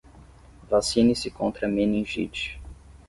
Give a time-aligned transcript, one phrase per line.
[0.67, 2.59] Vacine-se contra meningite